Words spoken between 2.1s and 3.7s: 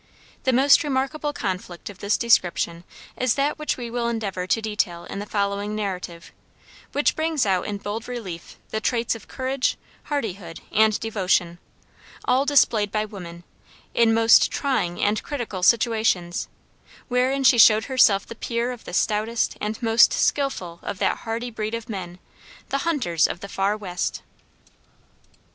description is that